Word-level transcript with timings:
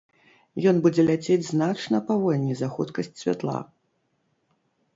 Ён 0.71 0.75
будзе 0.85 1.03
ляцець 1.09 1.45
значна 1.49 1.97
павольней 2.09 2.55
за 2.61 2.71
хуткасць 2.77 3.15
святла. 3.23 3.61